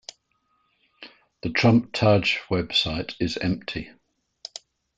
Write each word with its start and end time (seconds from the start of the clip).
The 1.43 1.51
Trump 1.51 1.93
Taj 1.93 2.39
website 2.49 3.13
is 3.19 3.37
empty. 3.37 3.91